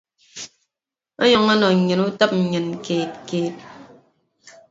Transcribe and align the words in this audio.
Onyʌñ 1.21 1.43
ọnọ 1.53 1.67
nnyịn 1.73 2.01
utịp 2.07 2.31
nnyịn 2.39 2.67
keed 2.85 3.11
keed. 3.27 3.55